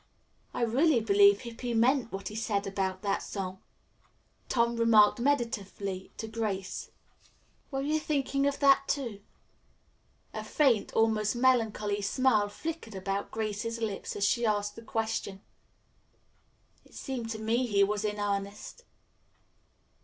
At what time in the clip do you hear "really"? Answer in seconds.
0.63-0.99